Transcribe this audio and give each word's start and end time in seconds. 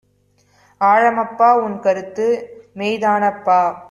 ஆழமப்பா 0.81 1.49
உன்கருத்து, 1.59 2.27
மெய்தானப்பா 2.75 3.61